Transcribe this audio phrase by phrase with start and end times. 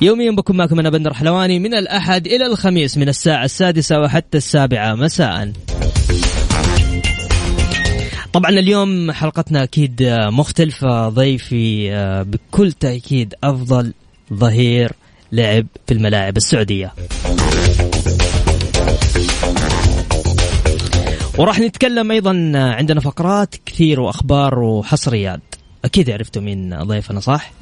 [0.00, 4.94] يوميا بكون معكم أنا بندر حلواني من الأحد إلى الخميس من الساعة السادسة وحتى السابعة.
[4.94, 5.52] مساء.
[8.32, 11.90] طبعا اليوم حلقتنا أكيد مختلفة ضيفي
[12.26, 13.92] بكل تأكيد أفضل
[14.34, 14.92] ظهير
[15.32, 16.92] لعب في الملاعب السعودية.
[21.38, 25.40] وراح نتكلم أيضا عندنا فقرات كثير وأخبار وحصريات.
[25.84, 27.52] أكيد عرفتوا مين ضيفنا صح؟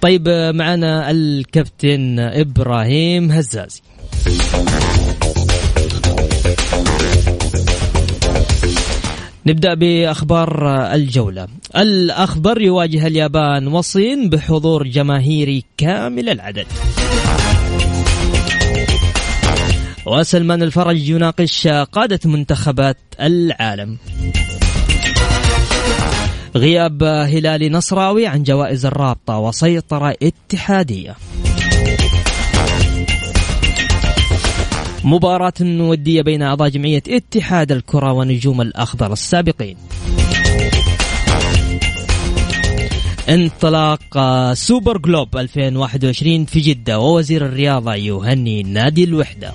[0.00, 3.80] طيب معنا الكابتن إبراهيم هزازي.
[9.46, 11.48] نبدأ بأخبار الجولة.
[11.76, 16.66] الاخضر يواجه اليابان والصين بحضور جماهيري كامل العدد.
[20.06, 23.96] وسلمان الفرج يناقش قادة منتخبات العالم.
[26.56, 31.16] غياب هلال نصراوي عن جوائز الرابطة وسيطرة اتحادية.
[35.04, 39.76] مباراة ودية بين أعضاء جمعية اتحاد الكرة ونجوم الأخضر السابقين.
[43.28, 44.18] انطلاق
[44.52, 49.52] سوبر جلوب 2021 في جدة ووزير الرياضة يهني نادي الوحدة.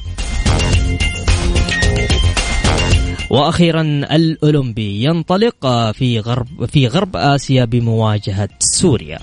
[3.32, 3.82] وأخيرا
[4.12, 9.20] الأولمبي ينطلق في غرب في غرب آسيا بمواجهة سوريا.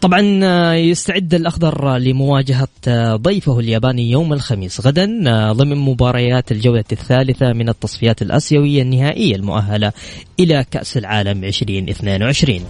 [0.00, 0.20] طبعا
[0.74, 2.68] يستعد الأخضر لمواجهة
[3.16, 5.06] ضيفه الياباني يوم الخميس غدا
[5.52, 9.92] ضمن مباريات الجولة الثالثة من التصفيات الآسيوية النهائية المؤهلة
[10.40, 12.60] إلى كأس العالم 2022.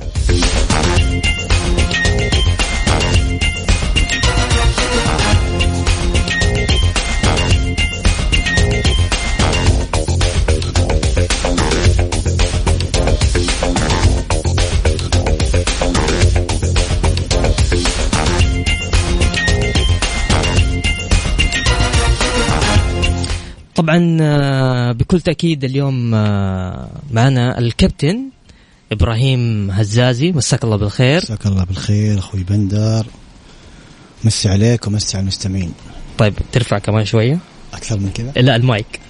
[23.75, 26.11] طبعا بكل تأكيد اليوم
[27.11, 28.21] معنا الكابتن
[28.93, 30.33] إبراهيم هزازي.
[30.33, 31.23] مساك الله بالخير.
[31.23, 33.07] مساك الله بالخير أخوي بندر.
[34.25, 35.73] مسي عليك ومسي على المستمعين.
[36.19, 37.39] طيب ترفع كمان شوية.
[37.75, 39.01] أكثر من كذا؟ لا ال mic.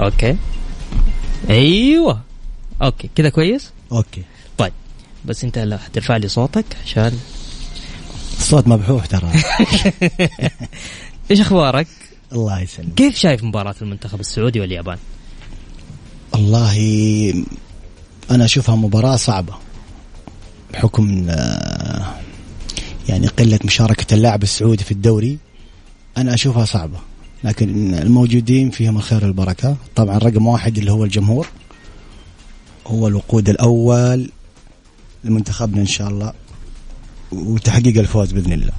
[0.00, 0.36] Okay.
[1.50, 2.20] أيوه.
[2.82, 4.22] Okay كذا كويس؟ Okay.
[4.58, 4.72] طيب
[5.24, 7.18] بس أنت لا حترفع لي صوتك عشان
[8.38, 9.30] الصوت مبحوح ترى.
[11.30, 11.86] إيش أخبارك؟
[12.34, 12.94] الله يسلمك.
[12.94, 14.98] كيف شايف مباراة المنتخب السعودي واليابان؟
[16.32, 16.76] والله
[18.30, 19.54] أنا أشوفها مباراة صعبة
[20.72, 21.26] بحكم
[23.08, 25.38] يعني قلة مشاركة اللاعب السعودي في الدوري
[26.16, 26.98] أنا أشوفها صعبة
[27.44, 29.76] لكن الموجودين فيهم الخير والبركة.
[29.96, 31.46] طبعا رقم واحد اللي هو الجمهور
[32.86, 34.30] هو الوقود الأول
[35.24, 36.32] لمنتخبنا إن شاء الله
[37.32, 38.72] وتحقيق الفوز بإذن الله.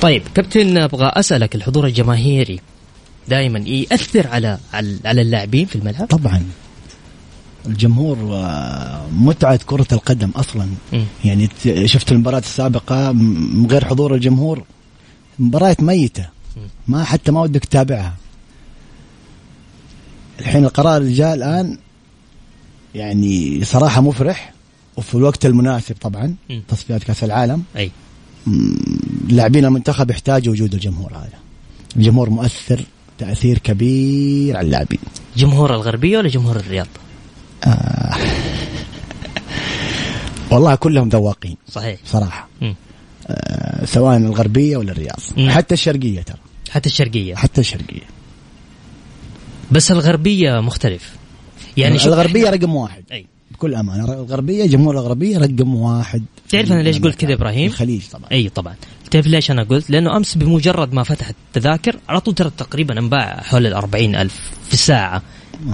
[0.00, 2.60] طيب كابتن أبغى أسألك الحضور الجماهيري
[3.28, 4.58] دائما يأثر على
[5.04, 6.42] على اللاعبين في الملعب؟ طبعا.
[7.66, 8.16] الجمهور
[9.12, 10.68] متعة كرة القدم أصلا.
[10.92, 11.04] م.
[11.24, 11.48] يعني
[11.84, 14.62] شفت المباراة السابقة من غير حضور الجمهور
[15.38, 16.28] مباراة ميتة.
[16.88, 18.14] ما حتى ما ودك تتابعها.
[20.40, 21.78] الحين القرار اللي جاء الآن
[22.94, 24.52] يعني صراحة مفرح
[24.96, 26.34] وفي الوقت المناسب طبعا.
[26.68, 27.62] تصفيات كأس العالم.
[27.76, 27.90] أي.
[29.28, 31.38] لاعبين المنتخب يحتاجوا وجود الجمهور هذا.
[31.96, 32.80] الجمهور مؤثر
[33.18, 34.98] تأثير كبير على اللاعبين.
[35.36, 36.86] جمهور الغربية ولا جمهور الرياض؟
[37.64, 38.16] آه.
[40.50, 41.56] والله كلهم ذواقين.
[41.68, 42.00] صحيح.
[42.04, 42.48] صراحة.
[43.30, 45.20] آه سواء الغربية ولا الرياض.
[45.36, 45.50] مم.
[45.50, 46.38] حتى الشرقية ترى.
[46.70, 47.34] حتى الشرقية.
[47.34, 48.06] حتى الشرقية.
[49.70, 51.16] بس الغربية مختلف.
[51.76, 53.04] يعني الغربية رقم واحد.
[53.12, 53.26] أي.
[53.50, 54.04] بكل أمانة.
[54.04, 56.22] الغربية جمهور الغربية رقم واحد.
[56.48, 58.30] تعرف أنا ليش قلت كذا إبراهيم؟ الخليج طبعا.
[58.32, 58.74] أي طبعا.
[59.10, 63.40] تعرف ليش أنا قلت؟ لأنه أمس بمجرد ما فتحت التذاكر على طول ترى تقريبا أنباع
[63.42, 65.22] حول ال ألف في الساعة.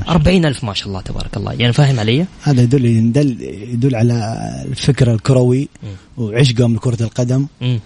[0.08, 1.52] أربعين ألف ما شاء الله تبارك الله.
[1.52, 3.42] يعني فاهم علي؟ هذا يدل يدل,
[3.72, 4.38] يدل على
[4.68, 5.68] الفكر الكروي
[6.16, 7.46] وعشقهم لكره القدم.
[7.60, 7.80] مم.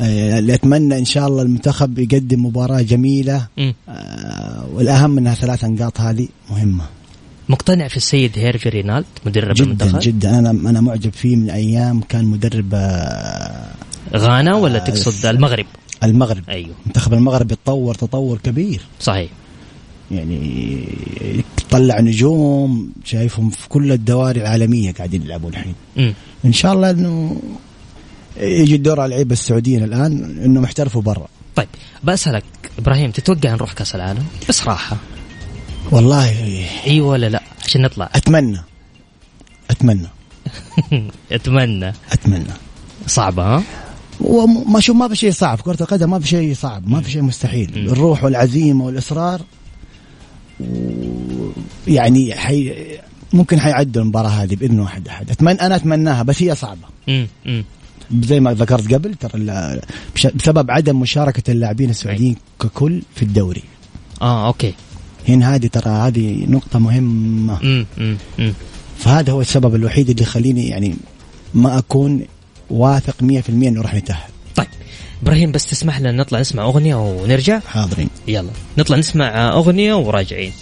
[0.00, 3.46] آه، اللي اتمنى إن شاء الله المنتخب يقدم مباراة جميلة.
[3.88, 6.84] آه، والأهم منها ثلاث نقاط هذه مهمة.
[7.48, 10.38] مقتنع في السيد هيرفي رينالد مدرب جدا المنتخب؟ جدا.
[10.38, 13.63] أنا أنا معجب فيه من أيام كان مدرب آه،
[14.14, 15.66] غانا ولا آه، تقصد المغرب؟
[16.02, 16.42] المغرب.
[16.48, 16.74] أيوه.
[16.86, 18.80] منتخب المغرب يتطور تطور كبير.
[19.00, 19.30] صحيح.
[20.10, 20.84] يعني
[21.70, 25.74] طلع نجوم شايفهم في كل الدواري العالمية قاعدين يلعبون الحين.
[25.96, 26.14] مم.
[26.44, 27.36] إن شاء الله إنه
[28.36, 31.26] يجي الدور على اللعيبة السعوديين الآن إنهم يحترفوا برا.
[31.56, 31.68] طيب
[32.04, 32.44] بسألك
[32.78, 34.96] إبراهيم تتوقع نروح كأس العالم؟ بصراحه
[35.90, 36.30] والله
[36.86, 38.10] إي ولا لا؟ عشان نطلع.
[38.14, 38.60] أتمنى.
[39.70, 40.08] أتمنى.
[41.32, 41.92] أتمنى.
[42.12, 42.52] أتمنى.
[43.06, 43.62] صعبة ها؟
[44.20, 47.22] وما شوف ما في شيء صعب كرة القدم ما في شيء صعب ما في شيء
[47.22, 47.70] مستحيل.
[47.76, 49.40] الروح والعزيمة والإصرار
[51.88, 52.74] يعني حي
[53.32, 56.88] ممكن حيعدوا المباراة هذه بإذن واحد أحد أتمنى أنا أتمناها بس هي صعبة.
[58.22, 59.80] زي ما ذكرت قبل ترى
[60.34, 63.62] بسبب عدم مشاركة اللاعبين السعوديين ككل في الدوري
[64.22, 64.74] آه أوكي
[65.28, 67.86] هنا هذه ترى هذه نقطة مهمة مم.
[67.98, 68.16] مم.
[68.38, 68.52] مم.
[68.98, 70.94] فهذا هو السبب الوحيد اللي يخليني يعني
[71.54, 72.22] ما أكون
[72.70, 74.66] واثق 100% إنه راح نتأهل طيب
[75.22, 78.08] إبراهيم بس تسمح لنا نطلع نسمع أغنية ونرجع؟ حاضرين.
[78.28, 80.52] يلا نطلع نسمع أغنية وراجعين.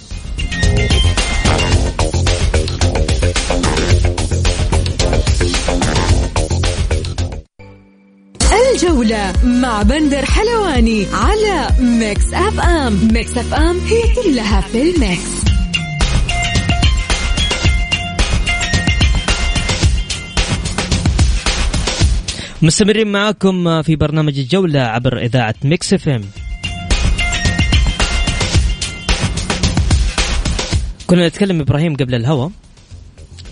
[8.75, 13.09] الجولة مع بندر حلواني على Mix FM.
[13.13, 15.42] Mix FM هي كلها في ال Mix.
[22.63, 26.25] مستمرين معاكم في برنامج الجولة عبر إذاعة Mix FM.
[31.07, 32.49] كنا نتكلم إبراهيم قبل الهوا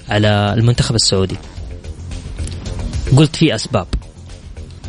[0.08, 1.36] على المنتخب السعودي.
[3.16, 3.86] قلت في أسباب.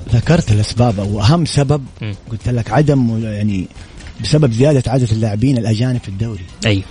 [0.09, 1.85] ذكرت الأسباب أو أهم سبب.
[2.31, 3.67] قلت لك عدم يعني
[4.21, 6.45] بسبب زيادة عدد اللاعبين الأجانب في الدوري.
[6.65, 6.83] أيوه.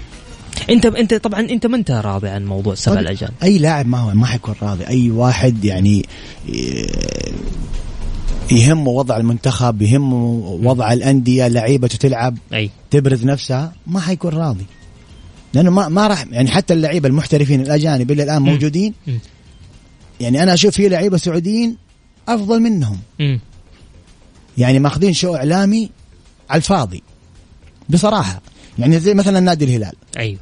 [0.71, 3.99] أنت أنت طبعا أنت ما أنت راضي عن موضوع السبع طيب، الأجانب؟ أي لاعب ما
[3.99, 4.87] هو ما حيكون راضي.
[4.87, 6.07] أي واحد يعني
[8.51, 10.25] يهمه وضع المنتخب يهمه
[10.63, 12.71] وضع الأندية لعيبته تلعب أي.
[12.91, 14.67] تبرز نفسها ما حيكون راضي.
[15.55, 18.95] لأنه ما ما راح يعني حتى اللعيبة المحترفين الأجانب اللي الآن موجودين.
[20.21, 21.77] يعني أنا أشوف في لعيبة سعوديين
[22.29, 22.99] أفضل منهم.
[24.59, 25.91] يعني ماخذين شو إعلامي
[26.51, 27.03] على الفاضي.
[27.89, 28.43] بصراحة.
[28.79, 29.93] يعني زي مثلا نادي الهلال.
[30.19, 30.39] أيوه.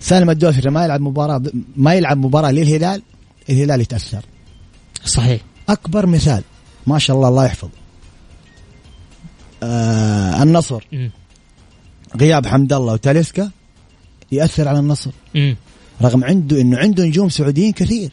[0.00, 1.42] سالم الدوسري ما يلعب مباراة
[1.76, 3.02] ما يلعب مباراة للهلال
[3.50, 4.24] الهلال يتأثر.
[5.04, 5.40] صحيح.
[5.68, 6.42] أكبر مثال
[6.86, 7.68] ما شاء الله الله يحفظ
[9.62, 10.86] آه النصر.
[10.92, 11.10] مم.
[12.16, 13.50] غياب حمد الله وتاليسكا
[14.32, 15.10] يأثر على النصر.
[15.34, 15.56] مم.
[16.02, 18.10] رغم عنده إنه عنده نجوم سعوديين كثير.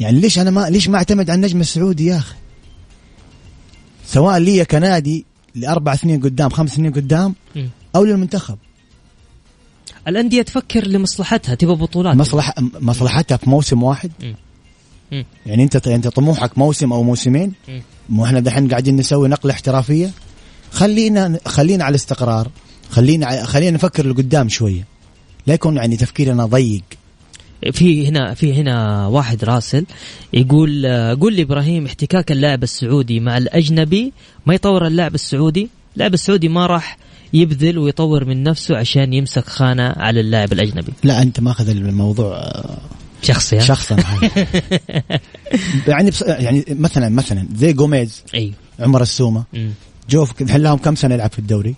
[0.00, 2.34] يعني ليش أنا ما ليش ما أعتمد على النجم السعودي يا أخي؟
[4.06, 7.68] سواء لي كنادي لأربع سنين قدام خمس سنين قدام مم.
[7.96, 8.58] أو للمنتخب.
[10.08, 12.16] الأندية تفكر لمصلحتها تبغى بطولات.
[12.16, 14.10] مصلحة مصلحتها في موسم واحد.
[14.22, 14.34] مم.
[15.12, 15.24] مم.
[15.46, 17.52] يعني انت انت طموحك موسم أو موسمين.
[17.68, 17.82] مم.
[18.08, 20.10] مو إحنا دحين قاعدين نسوي نقلة احترافية.
[20.72, 22.50] خلينا خلينا على الاستقرار.
[22.90, 24.84] خلينا خلينا نفكر لقدام شوية.
[25.46, 26.82] لا يكون يعني تفكيرنا ضيق.
[27.72, 29.86] في هنا في هنا واحد راسل
[30.32, 30.86] يقول
[31.20, 34.12] قول لي إبراهيم احتكاك اللاعب السعودي مع الأجنبي
[34.46, 36.98] ما يطور اللاعب السعودي؟ اللاعب السعودي ما راح
[37.32, 42.78] يبذل ويطور من نفسه عشان يمسك خانة على اللاعب الأجنبي لا أنت ماخذ الموضوع آه،
[43.22, 43.96] شخصي؟ شخصا.
[45.88, 49.44] يعني بس يعني مثلا مثلا زي جوميز أيوه عمر السومة.
[50.10, 51.74] جوف الحين لهم كم سنة يلعب في الدوري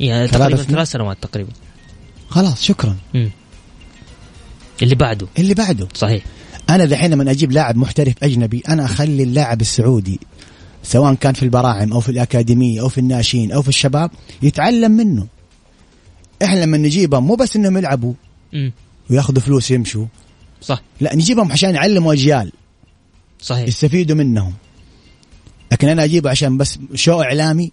[0.00, 1.50] يعني تقريبا؟ ثلاث سنوات تقريبا
[2.28, 2.96] خلاص شكرا.
[4.82, 6.24] اللي بعده اللي بعده صحيح
[6.70, 10.20] أنا دحين لما أجيب لاعب محترف أجنبي أنا أخلي اللاعب السعودي
[10.86, 14.10] سواء كان في البراعم أو في الأكاديمية أو في الناشئين أو في الشباب
[14.42, 15.26] يتعلم منه.
[16.42, 18.14] إحنا لما نجيبهم مو بس إنهم يلعبوا.
[19.10, 20.06] وياخذوا فلوس يمشوا.
[20.60, 20.82] صح.
[21.00, 22.52] لا نجيبهم عشان يعلموا أجيال.
[23.40, 23.68] صحيح.
[23.68, 24.52] يستفيدوا منهم.
[25.72, 27.72] لكن أنا أجيبه عشان بس شو إعلامي؟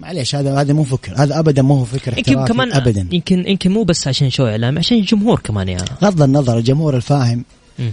[0.00, 1.14] معليش هذا هذا مو فكر.
[1.16, 3.08] هذا ابدا مو هو فكر يمكن كمان ابدا.
[3.12, 7.44] يمكن يمكن مو بس عشان شو إعلامي عشان الجمهور كمان يا غض النظر الجمهور الفاهم.
[7.78, 7.92] مم.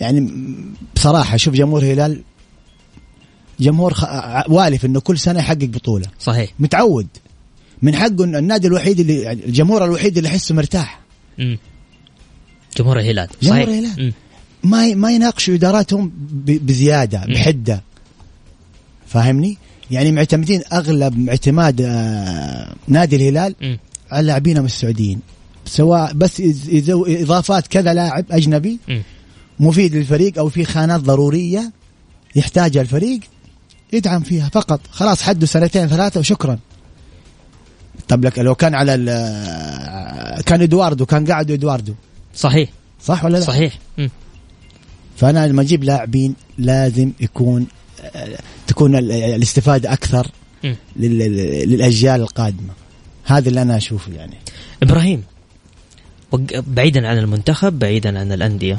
[0.00, 2.22] يعني م- بصراحة شوف جمهور الهلال
[3.60, 4.04] جمهور خ...
[4.48, 7.06] والف إنه كل سنة يحقق بطولة صحيح متعود
[7.82, 11.00] من حقه إنه النادي الوحيد اللي يعني الجمهور الوحيد اللي يحسه مرتاح
[11.38, 11.58] مم.
[12.76, 13.68] جمهور الهلال جمهور صحيح.
[13.78, 14.04] الهلال.
[14.04, 14.12] مم.
[14.70, 16.66] ما ي- ما يناقشوا إداراتهم ب...
[16.66, 17.82] بزيادة بحدة
[19.06, 19.56] فاهمني؟
[19.90, 23.78] يعني معتمدين أغلب اعتماد آه، نادي الهلال مم.
[24.10, 25.20] على لاعبينهم السعوديين
[25.66, 27.06] سواء بس يزو...
[27.06, 29.02] إضافات كذا لاعب أجنبي مم.
[29.60, 31.72] مفيد للفريق أو في خانات ضرورية
[32.36, 33.20] يحتاجها الفريق
[33.92, 34.80] يدعم فيها فقط.
[34.90, 36.58] خلاص حده سنتين ثلاثة وشكرا.
[38.08, 41.94] طب لك لو كان على ال- كان إدواردو كان قاعد إدواردو.
[42.34, 42.70] صحيح.
[43.02, 43.78] صح ولا لا؟ صحيح.
[43.98, 44.10] مم.
[45.16, 47.66] فأنا لما أجيب لاعبين لازم يكون
[48.66, 50.26] تكون ال- الاستفادة أكثر.
[50.96, 52.72] لل- للأجيال القادمة.
[53.24, 54.36] هذا اللي أنا أشوفه يعني.
[54.82, 55.22] إبراهيم
[56.54, 58.78] بعيدا عن المنتخب بعيدا عن الأندية.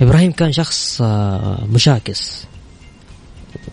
[0.00, 2.44] إبراهيم كان شخص آه، مشاكس.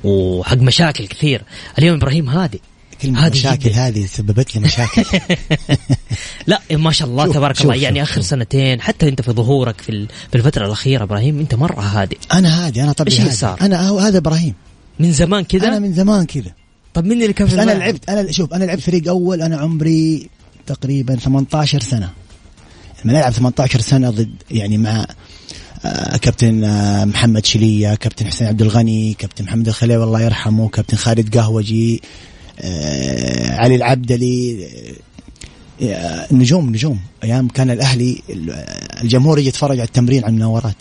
[0.03, 1.41] وحق مشاكل كثير
[1.79, 2.61] اليوم إبراهيم هادي
[3.03, 3.69] هذه مشاكل.
[3.69, 5.03] هذه سببت لي مشاكل
[6.47, 8.25] لا ما شاء الله شوف- تبارك شوف- الله شوف- يعني آخر شوف.
[8.25, 12.83] سنتين حتى أنت في ظهورك في في الفترة الأخيرة إبراهيم أنت مرة هادي أنا هادي
[12.83, 13.37] أنا طبيعي اللي هادي.
[13.37, 14.53] صار؟ أنا هو- هذا إبراهيم
[14.99, 16.51] من زمان كذا أنا من زمان كذا
[16.93, 20.29] طب مين اللي كان في أنا؟ لعبت أنا شوف أنا لعبت فريق أول أنا عمري
[20.67, 22.09] تقريبا 18 سنة
[23.05, 25.05] لما نلعب 18 سنة ضد يعني مع
[26.21, 31.37] كابتن آه، محمد شلية كابتن حسين عبد الغني كابتن محمد الخليوي الله يرحمه كابتن خالد
[31.37, 32.01] قهوجي
[32.59, 34.67] آه، علي العبدلي
[35.81, 36.99] آه، نجوم نجوم.
[37.23, 38.21] أيام كان الأهلي
[39.03, 40.75] الجمهور يجي يتفرج على التمرين على المناورات.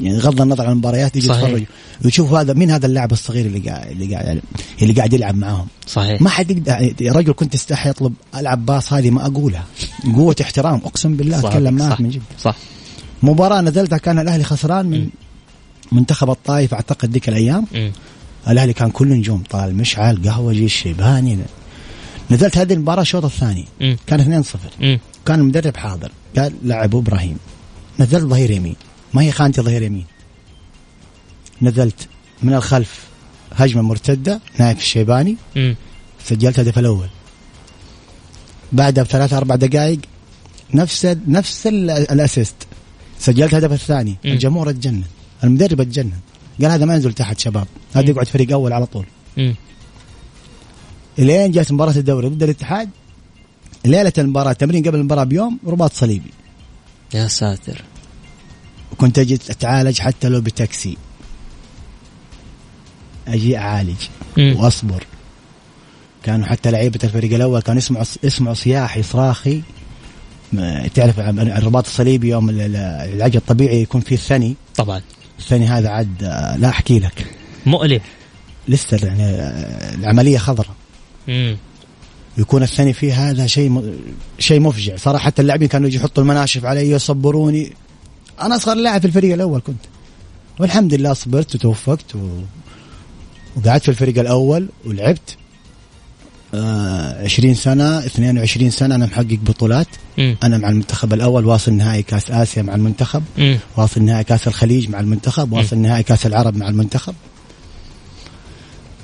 [0.00, 1.26] يعني غض النظر عن المباريات يجي.
[1.26, 1.64] يتفرج.
[2.04, 4.40] ويشوف هذا مين هذا اللاعب الصغير اللي قاعد اللي قاعد
[4.82, 5.66] اللي قاعد يلعب معاهم.
[5.86, 6.22] صحيح.
[6.22, 9.64] ما حد يقدر يا رجل كنت استحي اطلب ألعب باص هذه ما أقولها.
[10.16, 12.00] قوة احترام أقسم بالله أتكلم معك.
[12.00, 12.22] من جد.
[12.40, 12.56] صح.
[13.22, 15.08] مباراة نزلتها كان الأهلي خسران من
[15.92, 17.66] منتخب الطائف أعتقد ذيك الأيام.
[18.48, 21.38] الأهلي كان كله نجوم طال مشعل قهوجي الشيباني
[22.30, 23.64] نزلت هذه المباراة الشوط الثاني.
[24.06, 24.98] كان 2-0 مم.
[25.26, 26.12] كان المدرب حاضر.
[26.38, 27.38] قال لعبوا إبراهيم.
[28.00, 28.76] نزلت ظهير يمين.
[29.14, 30.04] ما هي خانتي ظهير يمين؟
[31.62, 32.08] نزلت
[32.42, 33.04] من الخلف
[33.56, 35.36] هجمة مرتدة نايف الشيباني.
[35.56, 35.76] مم.
[36.24, 37.08] سجلت الهدف الأول.
[38.72, 39.98] بعدها بثلاث أربع دقائق
[40.74, 42.54] نفس نفس ال- الأسيست.
[43.18, 44.32] سجلت الهدف الثاني مم.
[44.32, 45.02] الجمهور اتجنن
[45.44, 46.12] المدرب اتجنن
[46.62, 48.10] قال هذا ما ينزل تحت شباب هذا.
[48.10, 49.06] يقعد فريق أول على طول
[49.36, 49.54] مم.
[51.18, 52.90] إلين جات مباراة الدوري ضد الاتحاد
[53.84, 56.30] ليلة المباراة تمرين قبل المباراة بيوم رباط صليبي
[57.14, 57.82] يا ساتر
[58.98, 60.96] كنت أجي أتعالج حتى لو بتاكسي
[63.28, 63.96] أجي أعالج
[64.36, 64.56] مم.
[64.56, 65.04] وأصبر
[66.22, 69.62] كانوا حتى لعيبة الفريق الأول كانوا يسمعوا يسمعوا صياحي صراخي
[70.94, 75.00] تعرف الرباط الصليبي يوم ال- ال- العلاج الطبيعي يكون فيه الثني طبعا.
[75.38, 77.26] الثني هذا عاد آه، لا أحكي لك.
[77.66, 78.00] مؤلم.
[78.68, 80.74] لسه يعني آه، العملية خضراء.
[82.38, 83.96] يكون الثاني فيه هذا شيء م...
[84.38, 84.96] شيء مفجع.
[84.96, 87.72] صراحة حتى اللاعبين كانوا يجي يحطوا المناشف علي يصبروني
[88.40, 89.80] أنا أصغر لاعب في الفريق الأول كنت.
[90.58, 92.18] والحمد لله صبرت وتوفقت و...
[93.56, 95.36] وقعدت في الفريق الأول ولعبت.
[96.54, 99.86] 20 سنة 22 سنة أنا محقق بطولات.
[100.18, 100.36] مم.
[100.42, 103.22] أنا مع المنتخب الأول واصل نهائي كأس آسيا مع المنتخب.
[103.38, 103.58] مم.
[103.76, 105.52] واصل نهائي كأس الخليج مع المنتخب.
[105.52, 107.14] واصل نهائي كأس العرب مع المنتخب.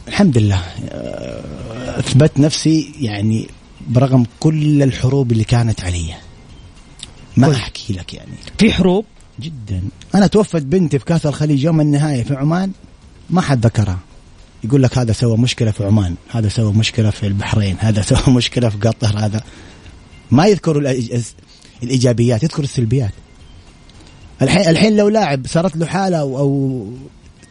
[0.08, 0.62] الحمد لله.
[0.90, 3.48] آه، أثبت نفسي يعني
[3.88, 6.14] برغم كل الحروب اللي كانت علي.
[7.36, 7.54] ما كل.
[7.54, 8.32] أحكي لك يعني.
[8.58, 9.04] في حروب؟
[9.40, 9.82] جدا.
[10.14, 12.70] أنا توفت بنتي في كأس الخليج يوم النهائي في عمان
[13.30, 13.98] ما حد ذكرها.
[14.64, 18.68] يقول لك هذا سوى مشكلة في عمان هذا سوى مشكلة في البحرين هذا سوى مشكلة
[18.68, 19.42] في قطر هذا
[20.30, 21.22] ما يذكروا الإج-
[21.82, 23.12] الإيجابيات يذكروا السلبيات.
[24.42, 26.86] الحين الحين لو لاعب صارت له حالة أو, أو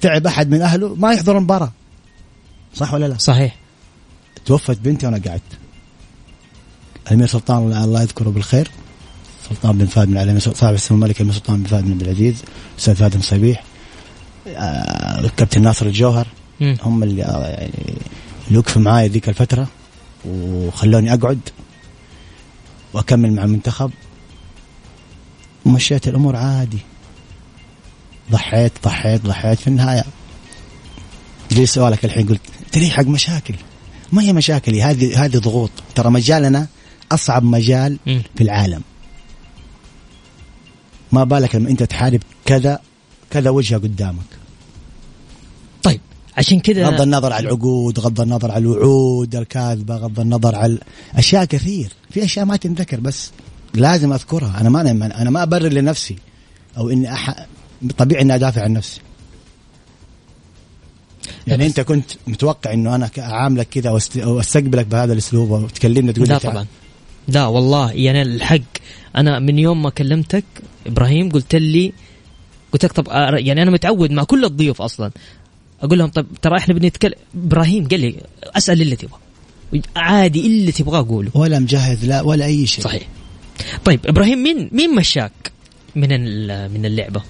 [0.01, 1.72] تعب أحد من أهله ما يحضر المباراه
[2.75, 3.56] صح ولا لا؟ صحيح.
[4.46, 5.41] توفت بنتي وأنا قعدت
[7.08, 8.68] الامير سلطان الله يذكره بالخير.
[9.50, 12.36] سلطان بن فهد بن علي صاحب السمو الملك الامير سلطان بن فهد بن عبد العزيز
[12.80, 13.63] أستاذ بن صبيح
[14.48, 16.27] آه، كابتن ناصر الجوهر.
[16.62, 16.77] مم.
[16.84, 17.94] هم اللي آه، يعني
[18.48, 19.68] اللي وقفوا معاي ذيك الفترة
[20.25, 21.39] وخلوني أقعد
[22.94, 23.91] وأكمل مع المنتخب.
[25.65, 26.80] ومشيت الأمور عادي.
[28.32, 30.03] ضحيت ضحيت ضحيت في النهاية.
[31.51, 32.41] جاي سؤالك الحين قلت
[32.75, 33.56] ليه حق مشاكل؟
[34.12, 35.72] ما هي مشاكلي هذه هذه ضغوط.
[35.96, 36.68] ترى مجالنا
[37.12, 38.22] أصعب مجال مم.
[38.36, 38.82] في العالم.
[41.12, 42.80] ما بالك لما أنت تحارب كذا
[43.32, 44.41] كذا وجهة قدامك.
[46.38, 50.78] عشان كذا غض النظر عن العقود غض النظر عن الوعود الكاذبة غض النظر عن
[51.16, 51.94] أشياء كثير.
[52.10, 53.32] في أشياء ما تنذكر بس
[53.74, 54.62] لازم أذكرها.
[54.62, 54.82] أنا ما
[55.22, 56.16] أنا ما أبرر لنفسي
[56.78, 57.46] أو إني أح...
[57.98, 59.02] طبيعي إني أدافع عن نفسي.
[61.48, 66.38] يعني أنت كنت متوقع إنه أنا أعاملك كذا وأست- وأستقبلك بهذا الأسلوب وتكلمني تقول لا.
[66.38, 66.66] طبعا.
[67.28, 68.60] لا والله يعني الحق.
[69.16, 70.44] أنا من يوم ما كلمتك
[70.88, 71.94] إبراهيم قلت لي
[72.72, 75.12] قلت لك طب يعني أنا متعود مع كل الضيوف أصلا.
[75.82, 79.20] أقول لهم طب ترى إحنا بنتكلم إبراهيم قال لي أسأل اللي تبغى
[79.96, 81.32] عادي اللي تبغاه قوله.
[81.34, 82.84] ولا مجهز لا ولا أي شيء.
[82.84, 83.08] صحيح.
[83.86, 85.52] طيب إبراهيم مين مين مشاك
[85.96, 86.10] من
[86.74, 87.22] من اللعبة؟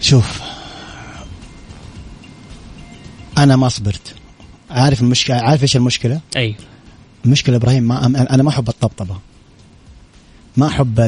[0.00, 0.40] شوف
[3.38, 4.14] أنا ما صبرت.
[4.70, 6.54] عارف المشكلة عارف إيش المشكلة؟ أي.
[7.24, 9.18] المشكلة إبراهيم ما أنا ما أحب الطبطبة.
[10.56, 11.00] ما أحب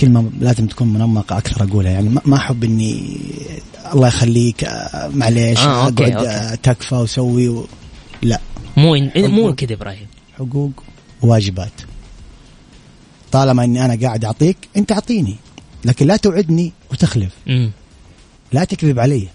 [0.00, 1.90] كلمه لازم تكون منمقة أكثر أقولها.
[1.92, 3.16] يعني ما- أحب إني
[3.94, 6.28] الله يخليك آه، معليش آه، okay، أقعد okay.
[6.28, 7.66] آه، تكفى وسوي و...
[8.22, 8.40] لا.
[8.76, 9.54] مو إن- مو.
[9.54, 10.06] كذا إبراهيم.
[10.38, 10.70] حقوق
[11.22, 11.72] وواجبات.
[13.32, 15.36] طالما إني أنا قاعد أعطيك أنت أعطيني
[15.84, 17.32] لكن لا توعدني وتخلف.
[17.48, 17.70] امم
[18.52, 19.28] لا تكذب علي.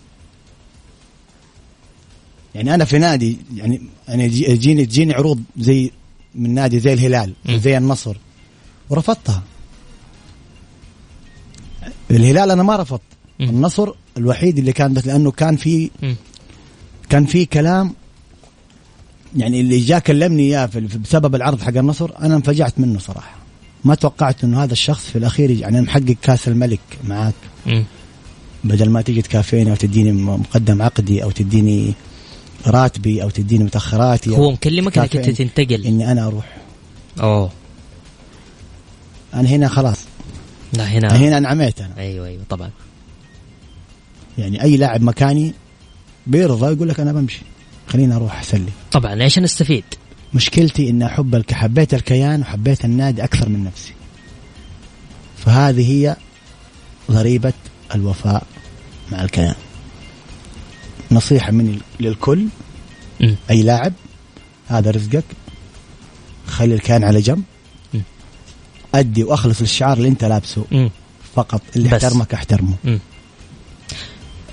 [2.56, 5.92] يعني أنا في نادي يعني أنا يجيني تجيني عروض زي
[6.36, 7.58] من نادي زي الهلال مم.
[7.58, 8.18] زي النصر
[8.90, 9.44] ورفضتها.
[12.12, 13.01] الهلال أنا ما رفضت.
[13.42, 15.89] النصر الوحيد اللي كان بس لأنه كان في.
[17.10, 17.94] كان في كلام
[19.38, 20.70] يعني اللي جاء كلمني إياه
[21.04, 23.36] بسبب العرض حق النصر أنا انفجعت منه صراحة.
[23.86, 27.34] ما توقعت إنه هذا الشخص في الأخير يعني محقق كأس الملك معاك.
[28.63, 31.94] بدل ما تيجي تكافئني أو تديني مقدم عقدي أو تديني
[32.68, 35.86] راتبي أو تديني متأخراتي هو مكلمك إنك أنت تنتقل.
[35.86, 36.58] إني أنا أروح.
[37.20, 37.50] أوه.
[39.34, 40.09] أنا هنا خلاص.
[40.74, 41.16] لا هنا.
[41.16, 41.98] هنا انعميت أنا.
[41.98, 42.72] أيوه أيوه طبعا.
[44.38, 45.54] يعني أي لاعب مكاني
[46.28, 47.42] بيرضى يقول لك أنا بمشي.
[47.88, 49.84] خليني أروح احسن لي طبعا عشان استفيد
[50.34, 51.54] مشكلتي إني أحب الك...
[51.54, 53.94] حبيت الكيان وحبيت النادي أكثر من نفسي.
[55.38, 56.16] فهذه هي
[57.12, 57.53] ضريبة
[57.96, 58.44] الوفاء
[59.12, 59.55] مع الكيان.
[61.12, 62.48] نصيحة مني للكل
[63.22, 63.36] مم.
[63.50, 63.94] أي لاعب
[64.68, 65.24] هذا رزقك
[66.48, 67.44] خلي الكيان على جنب.
[68.96, 70.90] أدي وأخلص للشعار اللي أنت لابسه مم.
[71.36, 72.04] فقط اللي بس.
[72.04, 72.74] احترمك أحترمه.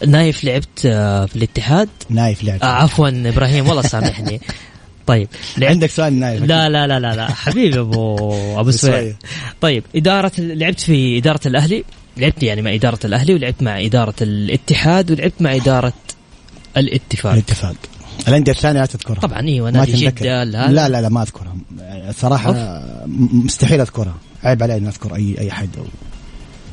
[0.07, 4.41] نايف لعبت آه، في الاتحاد؟ نايف لعب آه عفوا إبراهيم والله سامحني.
[5.07, 8.17] طيب لعبت عندك سؤال نايف لا لا لا لا لا حبيبي ابو
[8.61, 9.17] أبو سويد سويد.
[9.61, 9.85] طيب.
[9.97, 11.85] إدارة لعبت في إدارة الأهلي؟
[12.17, 15.93] لعبت يعني مع إدارة الأهلي ولعبت مع إدارة الاتحاد ولعبت مع إدارة
[16.77, 17.33] الاتفاق.
[17.33, 17.75] الاتفاق.
[18.29, 19.21] الأندية الثانية لا تذكرها.
[19.21, 19.93] طبعا أيوه نادي.
[19.93, 20.89] جده لا لا.
[20.89, 21.57] لا ما أذكرها.
[22.13, 24.15] صراحة م- مستحيل أذكرها.
[24.43, 25.85] عيب علي أن اذكر اي أي حد أو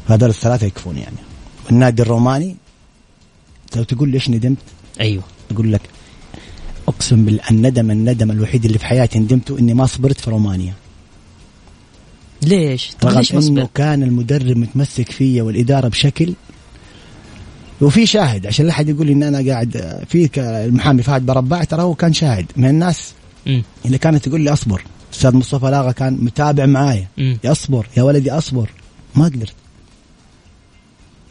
[0.08, 1.18] هذول الثلاثة يكفون يعني.
[1.66, 2.56] والنادي الروماني
[3.76, 4.58] لو تقول لي إيش ندمت؟
[5.00, 5.24] أيوه.
[5.52, 5.82] أقول لك
[6.88, 10.74] أقسم بالله الندم الندم الوحيد اللي في حياتي ندمته إني ما صبرت في رومانيا.
[12.42, 16.34] ليش؟ طب رغم ليش إنه؟ كان المدرب متمسك فيا والإدارة بشكل
[17.82, 21.96] وفي شاهد عشان لا أحد يقول إن أنا قاعد في المحامي فهد برباع ترى هو
[21.96, 23.14] كان شاهد من الناس.
[23.46, 23.64] مم.
[23.86, 24.84] اللي كانت تقول لي أصبر.
[25.14, 27.08] أستاذ مصطفى لاغا كان متابع معايا.
[27.18, 28.70] يا أصبر يا ولدي أصبر.
[29.16, 29.54] ما قدرت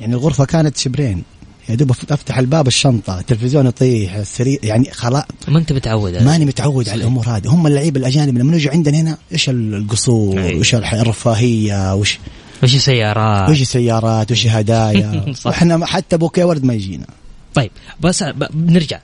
[0.00, 1.22] يعني الغرفة كانت شبرين.
[1.68, 5.24] يا دوب أفتح الباب الشنطة التلفزيون يطيح السرير يعني خلاص.
[5.48, 7.48] ما أنت متعود ماني متعود على الأمور هذه.
[7.48, 10.54] هم اللعيبه الأجانب لما يجوا عندنا هنا؟ إيش القصور؟ أي.
[10.54, 12.18] وإيش الرفاهية؟ وش
[12.62, 15.46] وش سيارات وش سيارات وش هدايا صح.
[15.46, 17.06] وإحنا حتى بوكيه ورد ما يجينا.
[17.54, 19.00] طيب بس ب- بنرجع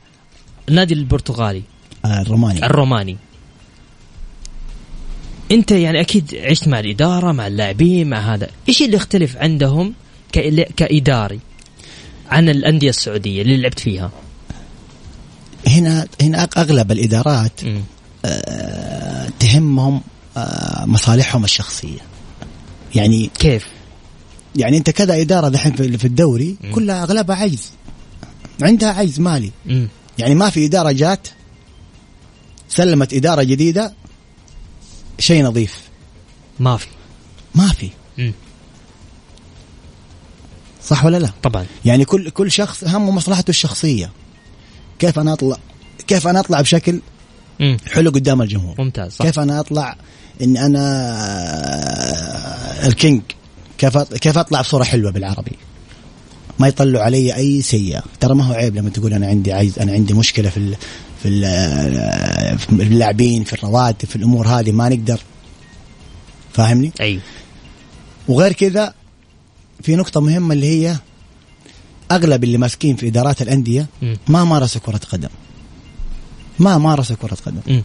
[0.69, 1.63] النادي البرتغالي.
[2.05, 2.67] آه الروماني.
[2.67, 3.17] الروماني.
[5.51, 8.49] انت يعني أكيد عشت مع الإدارة مع اللاعبين مع هذا.
[8.69, 9.95] إيش اللي يختلف عندهم
[10.77, 11.41] كإداري
[12.31, 14.11] عن الأندية السعودية اللي لعبت فيها؟
[15.67, 17.61] هنا هنا أغلب الإدارات.
[18.25, 20.01] آه تهمهم
[20.37, 21.99] آه مصالحهم الشخصية.
[22.95, 23.67] يعني كيف؟
[24.57, 27.71] يعني انت كذا إدارة دحين في الدوري كلها أغلبها عجز.
[28.63, 29.51] عندها عجز مالي.
[29.67, 29.89] مم.
[30.19, 31.29] يعني ما في إدارة جات
[32.69, 33.93] سلمت إدارة جديدة
[35.19, 35.81] شيء نظيف.
[36.61, 36.87] ما في.
[37.55, 37.91] ما في.
[40.85, 41.67] صح ولا لا؟ طبعا.
[41.85, 44.11] يعني كل كل شخص همه مصلحته الشخصية.
[44.99, 45.57] كيف أنا اطلع
[46.07, 47.01] كيف أنا أطلع بشكل
[47.61, 47.77] مم.
[47.93, 49.25] حلو قدام الجمهور؟ ممتاز صح.
[49.25, 49.97] كيف أنا أطلع
[50.43, 50.87] اني أنا
[52.87, 53.23] الكينج
[53.79, 55.53] كيف كيف أطلع بصورة حلوة بالعربي؟
[56.59, 58.03] ما يطلعوا علي أي سيئة.
[58.21, 60.77] ترى ما هو عيب لما تقول أنا عندي عجز أنا عندي مشكلة في
[61.23, 65.21] في ال في اللاعبين في الرواتب في الأمور هذه ما نقدر.
[66.53, 67.23] فاهمني؟ أيوه
[68.29, 68.95] وغير كذا
[69.83, 70.97] في نقطة مهمة اللي هي
[72.11, 74.17] أغلب اللي ماسكين في إدارات الأندية مم.
[74.29, 75.29] ما مارسوا كرة قدم.
[76.59, 77.61] ما مارسوا كرة قدم.
[77.67, 77.83] مم.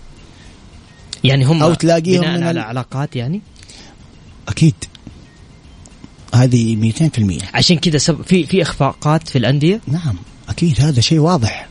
[1.23, 3.41] يعني هم أو تلاقيهم بناء من على علاقات يعني؟
[4.47, 4.75] أكيد.
[6.35, 8.21] هذه 200% عشان كذا سب...
[8.21, 10.15] في في إخفاقات في الأندية؟ نعم
[10.49, 11.67] أكيد هذا شيء واضح.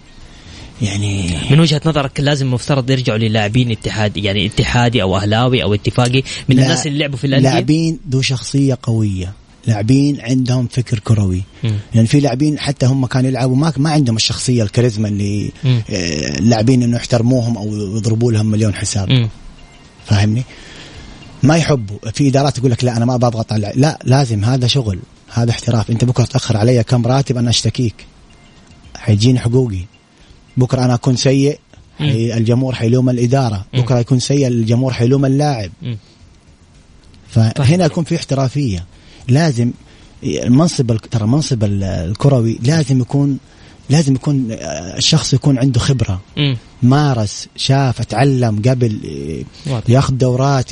[0.82, 6.22] يعني من وجهة نظرك لازم مفترض يرجعوا للاعبين اتحاد يعني اتحادي أو أهلاوي أو اتفاقي
[6.48, 9.32] من لا- الناس اللي لعبوا في الأندية؟ لاعبين ذو شخصية قوية.
[9.66, 11.42] لاعبين عندهم فكر كروي.
[11.64, 11.74] مم.
[11.94, 15.52] يعني في لاعبين حتى هم كانوا يلعبوا ما ما عندهم الشخصية الكاريزما اللي.
[15.66, 15.82] آه،
[16.38, 19.28] اللاعبين إنه يحترموهم أو يضربوا لهم مليون حساب.
[20.06, 20.42] فاهمني؟
[21.42, 21.98] ما يحبوا.
[22.12, 24.44] في إدارات تقول لك لا أنا ما بضغط على لا لازم.
[24.44, 24.98] هذا شغل.
[25.32, 25.90] هذا احتراف.
[25.90, 27.94] أنت بكرة تأخر علي كم راتب أنا أشتكيك.
[28.96, 29.80] حيجيني حقوقي.
[30.56, 31.58] بكرة أنا أكون سيء
[32.00, 33.64] الجمهور حيلوم الإدارة.
[33.74, 35.70] بكرة يكون سيء الجمهور حيلوم اللاعب.
[37.28, 38.84] فهنا يكون في احترافية
[39.28, 39.70] لازم
[40.24, 43.38] المنصب ترى المنصب ال- الكروي لازم يكون
[43.90, 46.20] لازم يكون آه، الشخص يكون عنده خبرة.
[46.82, 48.98] مارس شاف تعلم قبل
[49.66, 49.90] آه، واضح.
[49.90, 50.70] ياخذ دورات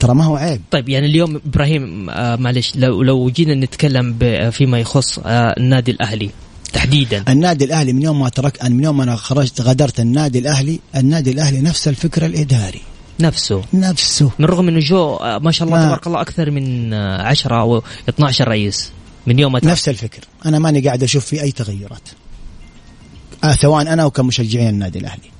[0.00, 4.16] ترى ما هو عيب طيب يعني اليوم إبراهيم آه معلش لو لو جينا نتكلم
[4.50, 6.30] فيما يخص آه النادي الأهلي
[6.72, 7.24] تحديدا.
[7.28, 11.30] النادي الأهلي من يوم ما ترك من يوم ما أنا خرجت غادرت النادي الأهلي النادي
[11.30, 12.80] الأهلي نفس الفكر الإداري.
[13.20, 13.64] نفسه.
[13.74, 14.30] نفسه.
[14.38, 18.48] من رغم إنه جو ما شاء الله تبارك الله أكثر من آه 10 أو 12
[18.48, 18.90] رئيس
[19.26, 19.70] من يوم ما ترك.
[19.70, 20.20] نفس الفكر.
[20.46, 22.08] أنا ماني قاعد أشوف في أي تغيرات.
[23.44, 25.30] آه سواء أنا أو كمشجعين النادي الأهلي.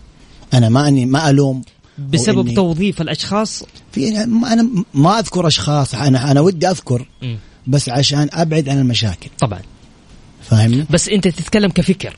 [0.54, 1.62] أنا ما اني ما ألوم.
[1.98, 7.08] بسبب توظيف الأشخاص؟ في أنا ما أذكر أشخاص أنا أنا ودي أذكر.
[7.22, 7.38] مم.
[7.66, 9.30] بس عشان أبعد عن المشاكل.
[9.38, 9.60] طبعا.
[10.50, 12.16] فاهمني؟ بس انت تتكلم كفكر.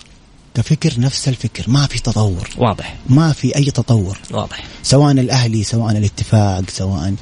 [0.55, 2.49] كفكر نفس الفكر ما في تطور.
[2.59, 2.95] واضح.
[3.09, 4.19] ما في أي تطور.
[4.31, 4.65] واضح.
[4.83, 7.15] سواء الأهلي سواء الاتفاق سواء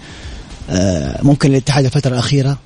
[0.71, 2.59] آه ممكن الاتحاد الفترة الأخيرة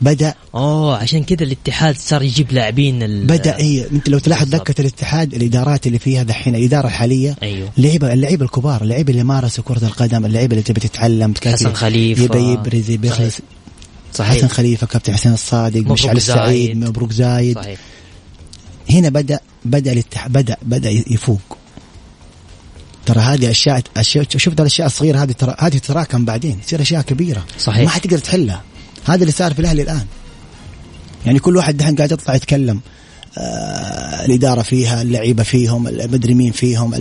[0.00, 0.34] بدأ.
[0.54, 3.26] أوه عشان كذا الاتحاد صار يجيب لاعبين ال...
[3.26, 4.48] بدأ اي أنت لو تلاحظ.
[4.48, 7.68] دكة الاتحاد الإدارات اللي فيها دحين الإدارة الحالية أيوه.
[7.78, 12.24] اللعيبة اللعيبة الكبار اللعيبة اللي مارسوا كرة القدم اللعيبة اللي تبي تتعلم حسن خليفة.
[12.24, 13.10] يبي يبرز يبي
[14.14, 14.36] صحيح.
[14.36, 16.76] حسن خليفة كابتن حسين الصادق مشعل السعيد.
[16.76, 17.58] مبروك زايد.
[17.58, 17.78] صحيح.
[18.90, 20.28] هنا بدا بدأ الاتح...
[20.28, 21.40] بدا بدأ يفوق.
[23.06, 23.82] ترى هذه اشياء
[24.36, 27.44] شفت الأشياء الصغيرة؟ هذه ترى هذه تتراكم بعدين؟ تصير أشياء كبيرة.
[27.58, 27.84] صحيح.
[27.84, 28.62] ما حتقدر تحلها
[29.04, 30.06] هذا اللي صار في الأهلي الآن.
[31.26, 32.80] يعني كل واحد دحين قاعد يطلع يتكلم.
[33.38, 36.94] آه الإدارة فيها اللعيبة فيهم المدري مين فيهم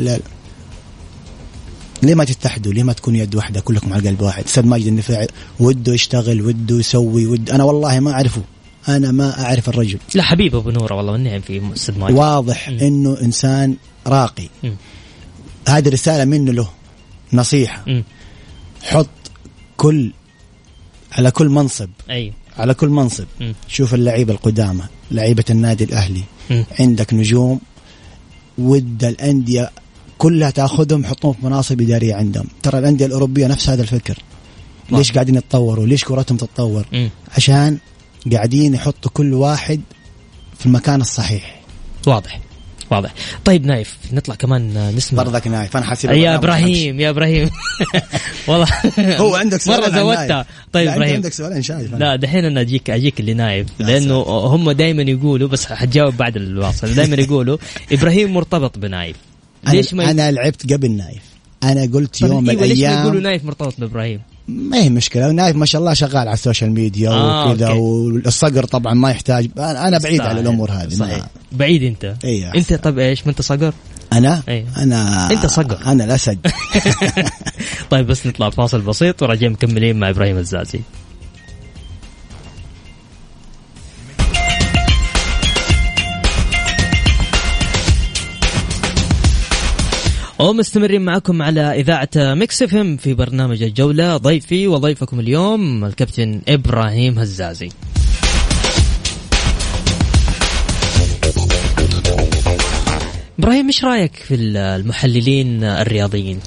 [2.03, 5.25] ليه ما تتحدوا؟ ليه ما تكونوا يد واحدة كلكم على قلب واحد؟ أستاذ ماجد النفيع
[5.59, 8.41] وده يشتغل وده يسوي وده أنا والله ما أعرفه
[8.89, 12.79] أنا ما أعرف الرجل لا حبيب أبو نوره والله والنعم في أستاذ ماجد واضح مم.
[12.79, 13.75] إنه إنسان
[14.07, 14.75] راقي مم.
[15.67, 16.69] هذه رسالة منه له
[17.33, 18.03] نصيحة مم.
[18.83, 19.07] حط
[19.77, 20.13] كل
[21.11, 23.53] على كل منصب أيوه على كل منصب مم.
[23.67, 26.65] شوف اللعيبة القدامى لعيبة النادي الأهلي مم.
[26.79, 27.59] عندك نجوم
[28.57, 29.71] ود الأندية
[30.19, 32.47] كلها تأخذهم حطهم في مناصب إدارية عندهم.
[32.63, 34.17] ترى الأندية الأوروبية نفس هذا الفكر.
[34.91, 35.11] ليش.
[35.11, 37.09] قاعدين يتطوروا؟ ليش كرتهم تتطور؟ مم.
[37.37, 37.77] عشان
[38.33, 39.81] قاعدين يحطوا كل واحد
[40.59, 41.61] في المكان الصحيح.
[42.07, 42.39] واضح.
[42.91, 43.13] واضح.
[43.45, 45.23] طيب نايف نطلع كمان آه، نسمع.
[45.23, 47.49] برضك نايف أنا حاسب يا إبراهيم يا إبراهيم.
[48.47, 48.67] والله.
[49.21, 50.45] هو عندك سؤال مرة زودتها.
[50.73, 51.13] طيب إبراهيم.
[51.15, 51.93] عندك سؤالين شايف.
[51.93, 53.67] لا دحين أنا أجيك أجيك اللي نايف.
[53.79, 56.93] لأنه هم دائما يقولوا بس حتجاوب بعد الواصل.
[56.93, 57.57] دائما يقولوا
[57.91, 59.15] إبراهيم مرتبط بنايف.
[59.67, 61.21] ليش ما أنا, لعبت قبل نايف.
[61.63, 65.31] أنا قلت يوم من إيوه ليش ما يقولوا الأيام نايف مرتبط بإبراهيم؟ ما هي مشكلة.
[65.31, 67.69] نايف ما شاء الله شغال على ال social media آه، وكذا.
[67.69, 69.49] والصقر طبعا ما يحتاج.
[69.57, 71.27] أنا بعيد عن الأمور هذه صحيح.
[71.51, 72.15] بعيد أنت.
[72.23, 73.73] إيه، أنت طب إيش؟ ما أنت صقر؟
[74.13, 74.83] أنا؟ أيوه.
[74.83, 75.85] أنا أنت صقر.
[75.85, 76.37] أنا الاسد
[77.91, 80.79] طيب بس نطلع فاصل بسيط وراجعين مكملين مع إبراهيم هزازي.
[90.39, 97.69] ومستمرين معكم على إذاعة Mix FM في برنامج الجولة ضيفي وضيفكم اليوم الكابتن إبراهيم هزازي
[103.39, 106.39] إبراهيم إيش رأيك في المحللين الرياضيين؟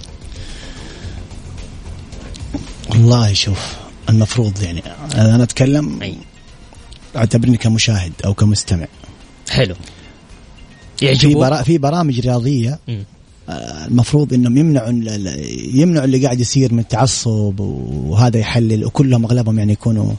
[2.90, 3.76] والله شوف
[4.08, 4.82] المفروض يعني
[5.14, 6.16] أنا أتكلم أي.
[7.16, 8.86] أعتبرني كمشاهد أو كمستمع
[9.50, 9.74] حلو
[10.96, 13.04] في يعجبك؟ برا في برامج رياضية مم.
[13.48, 14.88] آه، المفروض إنهم يمنعوا
[15.74, 20.12] يمنعوا اللي قاعد يصير من تعصب وهذا يحلل وكلهم أغلبهم يعني يكونوا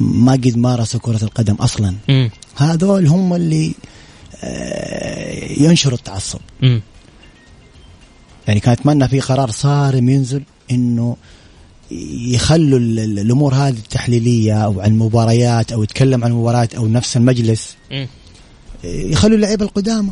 [0.00, 1.94] ما قد مارسوا كرة القدم أصلا.
[2.56, 3.74] هذول هم اللي
[4.44, 6.38] آه، ينشروا التعصب.
[8.48, 11.16] يعني كان أتمنى في قرار صارم ينزل إنه
[11.90, 17.16] يخلوا ال- ال- الأمور هذه التحليلية أو عن المباريات أو يتكلم عن المباريات أو نفس
[17.16, 18.06] المجلس مم.
[18.84, 20.10] يخلوا اللعيبة القدامى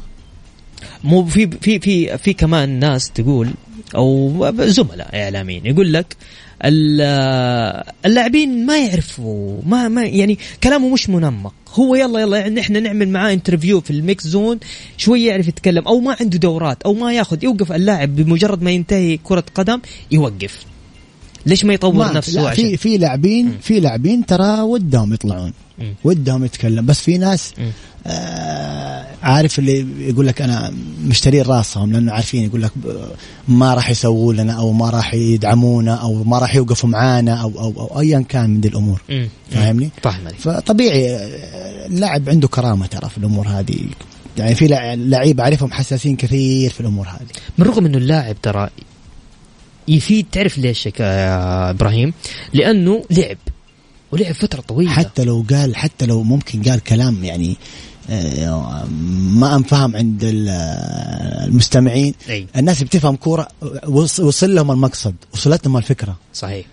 [1.05, 3.51] مو في في في في كمان ناس تقول
[3.95, 6.17] أو زملاء إعلاميين يقول لك
[6.65, 11.55] ال- اللاعبين ما يعرفوا ما ما يعني كلامه مش منمق.
[11.75, 14.59] هو يلا يلا يعني إحنا نعمل معاه interview في ال mix zone
[14.97, 19.17] شوية يعرف يتكلم أو ما عنده دورات أو ما ياخذ يوقف اللاعب بمجرد ما ينتهي
[19.17, 20.65] كرة قدم يوقف.
[21.47, 25.53] ليش ما يطور ما نفسه في في لاعبين في لاعبين ترى ودهم يطلعون.
[26.05, 27.55] ودهم يتكلم بس في ناس.
[28.07, 30.73] آه عارف اللي يقول لك أنا
[31.05, 32.71] مشترين راسهم لأنه عارفين يقول لك
[33.49, 37.75] ما راح يسووا لنا أو ما راح يدعمونا أو ما راح يوقفوا معانا أو أو,
[37.91, 39.03] أو ايا كان من دي الأمور.
[39.51, 39.91] فاهمني؟
[40.39, 43.77] فطبيعي آه، اللاعب عنده كرامة ترى في الأمور هذه
[44.39, 47.27] يعني في لع- لعيبه أعرفهم حساسين كثير في الأمور هذه
[47.59, 48.69] من رغم إنه اللاعب ترى
[49.89, 52.13] يفيد تعرف ليش يا إبراهيم؟
[52.53, 53.37] لأنه لعب
[54.13, 57.57] ولعب فترة طويلة حتى لو قال حتى لو ممكن قال كلام يعني
[58.11, 58.85] آه،
[59.31, 63.49] ما انفهم عند آه، المستمعين أي الناس بتفهم كورة
[63.87, 66.67] وص- وصل لهم المقصد وصلت لهم الفكرة صحيح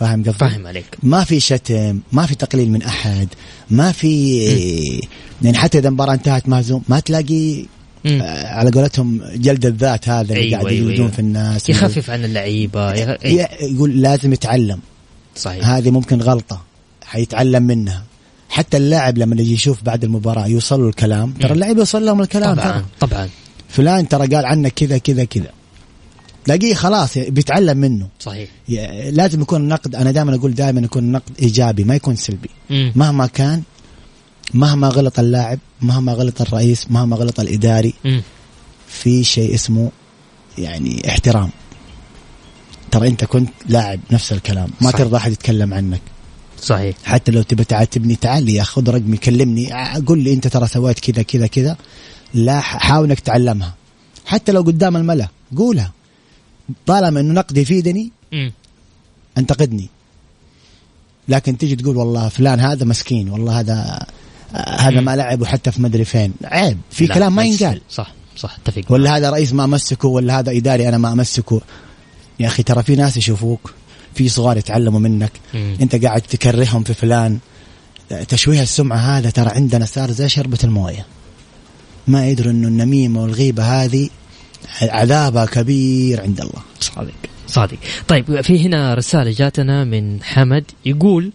[0.00, 3.28] فاهم قصدي؟ فاهم عليك ما في شتم ما في تقليل من أحد
[3.70, 4.38] ما في
[5.42, 7.64] يعني حتى إذا المباراة انتهت مهزوم ما تلاقي
[8.04, 8.22] مم.
[8.22, 11.10] آه، على قولتهم جلد الذات هذا اللي أيوة، قاعد أيوة، يجلدون أيوة.
[11.10, 13.08] في الناس يخفف عن اللعيبة يخ...
[13.24, 13.46] أي.
[13.60, 14.78] يقول لازم يتعلم
[15.38, 15.68] صحيح.
[15.68, 16.62] هذه ممكن غلطة
[17.04, 18.02] حيتعلم منها.
[18.48, 22.56] حتى اللاعب لما يجي يشوف بعد المباراة يوصل له الكلام ترى اللاعب يوصل لهم الكلام
[22.56, 22.84] طبعا ترى.
[23.00, 23.28] طبعا.
[23.68, 25.50] فلان ترى قال عنك كذا كذا كذا.
[26.44, 28.08] تلاقيه خلاص بيتعلم منه.
[28.20, 28.48] صحيح.
[29.10, 32.50] لازم يكون النقد أنا دائما أقول دائما يكون النقد إيجابي ما يكون سلبي.
[32.70, 32.92] مم.
[32.96, 33.62] مهما كان
[34.54, 38.22] مهما غلط اللاعب مهما غلط الرئيس مهما غلط الإداري مم.
[38.88, 39.90] في شيء اسمه
[40.58, 41.50] يعني احترام.
[42.90, 44.70] ترى انت كنت لاعب نفس الكلام.
[44.80, 44.98] ما صح.
[44.98, 46.00] ترضى أحد يتكلم عنك.
[46.62, 46.96] صحيح.
[47.04, 49.72] حتى لو تبي تعاتبني تعال لي خذ رقمي كلمني
[50.06, 51.76] قول لي انت ترى سويت كذا كذا كذا.
[52.34, 53.74] لا حاول انك تعلمها.
[54.26, 55.92] حتى لو قدام الملأ قولها.
[56.86, 58.12] طالما إنه نقد يفيدني.
[59.38, 59.88] انتقدني.
[61.28, 64.06] لكن تيجي تقول والله فلان هذا مسكين والله هذا
[64.78, 66.32] هذا ما لعب وحتى في مدري فين.
[66.44, 66.78] عيب.
[66.90, 67.44] في لا، كلام ما.
[67.44, 67.80] ينقال.
[67.90, 71.60] صح صح أتفق ولا هذا رئيس ما أمسكه ولا هذا إداري أنا ما أمسكه.
[72.40, 73.74] يا أخي ترى في ناس يشوفوك
[74.14, 75.76] في صغار يتعلموا منك مم.
[75.80, 77.38] أنت قاعد تكرههم في فلان.
[78.28, 81.06] تشويه السمعة هذا ترى عندنا صار زي شربة الموية.
[82.06, 84.08] ما يدروا إنه النميمة والغيبة هذه
[84.82, 86.62] عذابها كبير عند الله.
[86.80, 87.12] صادق
[87.46, 87.78] صادق.
[88.08, 91.32] طيب في هنا رسالة جاتنا من حمد يقول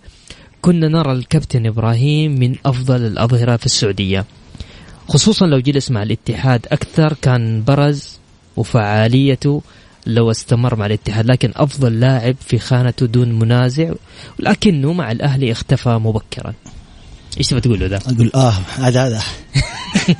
[0.62, 4.26] كنا نرى الكابتن إبراهيم من أفضل الأظهرة في السعودية.
[5.08, 8.20] خصوصا لو جلس مع الاتحاد أكثر كان برز
[8.58, 9.62] وفعاليته
[10.06, 13.94] لو استمر مع الاتحاد لكن أفضل لاعب في خانته دون منازع
[14.40, 16.54] لكنه مع الأهلي اختفى مبكرا
[17.38, 19.22] إيش تبغى تقول له ذا؟ أقول آه هذا هذا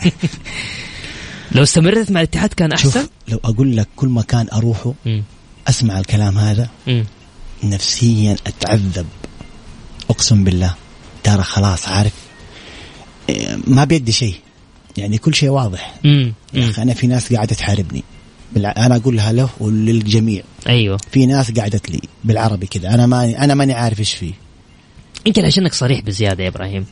[1.56, 5.24] لو استمرت مع الاتحاد كان أحسن؟ شوف لو أقول لك كل مكان أروحه مم.
[5.68, 7.06] أسمع الكلام هذا مم.
[7.64, 9.06] نفسيا أتعذب
[10.10, 10.76] أقسم بالله
[11.24, 12.14] ترى خلاص عارف
[13.30, 14.36] إيه، ما بيدي شيء
[14.98, 15.96] يعني كل شيء واضح.
[16.04, 16.34] يا.
[16.56, 18.04] أخي أنا في ناس قاعدة تحاربني.
[18.58, 20.44] أنا اقولها له وللجميع.
[20.70, 21.00] أيوه.
[21.12, 22.94] في ناس قعدت لي بالعربي كذا.
[22.94, 24.34] أنا ماني أنا ماني عارف إيش فيه.
[25.26, 26.86] يمكن عشانك صريح بزيادة يا إبراهيم.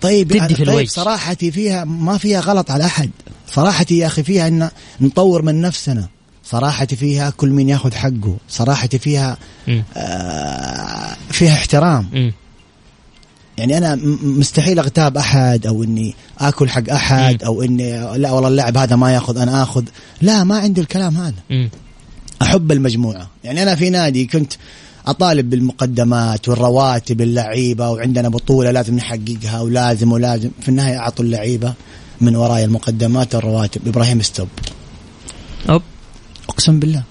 [0.00, 0.88] طيب تدي في طيب الوجه.
[0.88, 3.10] صراحتي فيها ما فيها غلط على أحد.
[3.52, 6.08] صراحتي يا أخي فيها إن نطور من نفسنا.
[6.44, 8.36] صراحتي فيها كل مين ياخذ حقه.
[8.48, 9.36] صراحتي فيها.
[9.96, 12.08] آه فيها احترام.
[12.12, 12.32] مم.
[13.58, 18.76] يعني أنا مستحيل أغتاب أحد أو إني آكل حق أحد أو إني لا والله اللاعب
[18.76, 19.84] هذا ما يأخذ أنا آخذ.
[20.22, 21.68] لا ما عندي الكلام هذا.
[22.42, 23.28] أحب المجموعة.
[23.44, 24.52] يعني أنا في نادي كنت
[25.06, 30.50] أطالب بالمقدمات والرواتب اللعيبة وعندنا بطولة لازم نحققها ولازم ولازم.
[30.60, 31.74] في النهاية أعطوا اللعيبة
[32.20, 33.88] من وراي المقدمات والرواتب.
[33.88, 34.48] إبراهيم ستوب.
[35.68, 35.82] أوب.
[36.48, 37.02] أقسم بالله.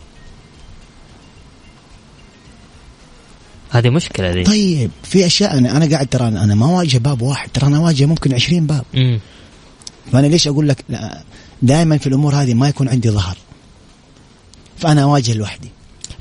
[3.75, 7.49] هذه مشكلة دي طيب في أشياء أنا أنا قاعد ترى أنا ما واجه باب واحد.
[7.53, 8.85] ترى أنا واجه ممكن 20 باب.
[8.93, 9.19] مم.
[10.11, 10.85] فأنا ليش أقول لك
[11.61, 13.37] دائما في الأمور هذه ما يكون عندي ظهر.
[14.77, 15.69] فأنا أواجه لوحدي.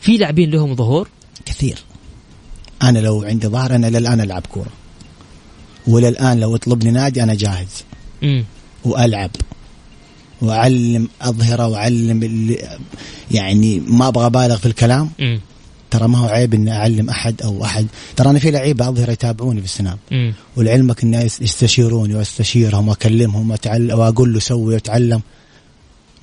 [0.00, 1.08] في لاعبين لهم ظهور؟
[1.46, 1.78] كثير.
[2.82, 4.70] أنا لو عندي ظهر أنا للآن ألعب كورة.
[5.86, 7.84] وللآن لو اطلبني نادي أنا جاهز.
[8.22, 8.44] مم.
[8.84, 9.30] وألعب.
[10.42, 12.56] وأعلم اظهره وأعلم
[13.30, 15.10] يعني ما أبغى أبالغ في الكلام.
[15.18, 15.40] مم.
[15.94, 17.86] ترى ما هو عيب إني أعلم أحد أو أحد.
[18.16, 19.98] ترى أنا في لعيبة أظهر يتابعوني في السناب.
[20.56, 25.22] ولعلمك الناس يستشيروني وأستشيرهم وأكلمهم وأتعلم وأقول له سوي وتعلم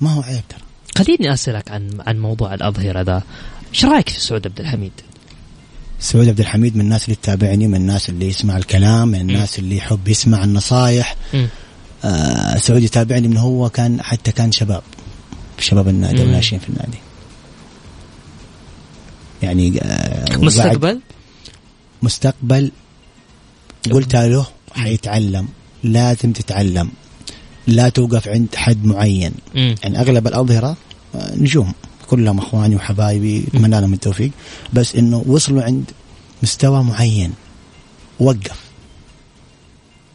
[0.00, 0.60] ما هو عيب ترى.
[0.96, 3.22] خليني أسألك عن عن موضوع الأظهرة ذا.
[3.74, 4.92] إيش رأيك في سعود عبد الحميد؟
[6.00, 9.76] سعود عبد الحميد من الناس اللي تتابعني من الناس اللي يسمع الكلام من الناس اللي
[9.76, 11.16] يحب يسمع النصايح.
[12.04, 14.82] آه سعودي يتابعني من هو كان حتى كان شباب.
[15.58, 16.22] شباب النادي.
[16.22, 16.98] وناشئين في النادي.
[19.42, 21.00] يعني آه مستقبل؟
[22.02, 22.70] مستقبل
[23.92, 25.48] قلت له حيتعلم
[25.84, 26.90] لازم تتعلم
[27.66, 29.32] لا توقف عند حد معين.
[29.54, 29.74] مم.
[29.82, 30.76] يعني أغلب الأظهرة
[31.14, 31.72] آه، نجوم
[32.06, 34.30] كلهم أخواني وحبايبي أتمنى لهم التوفيق.
[34.72, 35.84] بس إنه وصلوا عند
[36.42, 37.32] مستوى معين
[38.20, 38.60] وقف.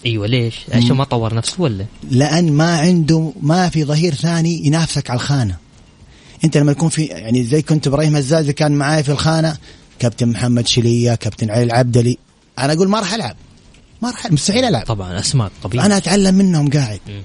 [0.05, 5.09] أيوه ليش؟ عشان ما طور نفسه ولا؟ لأن ما عنده ما في ظهير ثاني ينافسك
[5.09, 5.57] على الخانة.
[6.43, 9.57] انت لما يكون في يعني زي كنت إبراهيم هزازي كان معاي في الخانة
[9.99, 12.17] كابتن محمد شلية كابتن علي العبدلي.
[12.59, 13.35] أنا أقول ما راح ألعب.
[14.01, 14.85] ما راح مستحيل ألعب.
[14.85, 15.85] طبعا اسماء طبيعي.
[15.85, 16.99] أنا أتعلم منهم قاعد.
[17.07, 17.21] مم.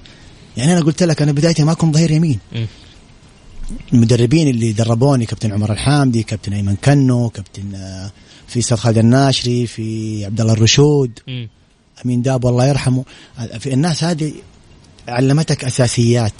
[0.56, 2.38] يعني أنا قلت لك أنا بدايتي ما كنت ظهير يمين.
[2.52, 2.66] مم.
[3.92, 8.10] المدربين اللي دربوني كابتن عمر الحامدي كابتن أيمن كنو كابتن آه،
[8.48, 11.18] في أستاذ خالد الناشري في عبد الله الرشود.
[11.28, 11.48] مم.
[12.04, 13.04] أمين داب الله يرحمه.
[13.38, 14.32] آه، في الناس هذه
[15.08, 16.32] علمتك أساسيات.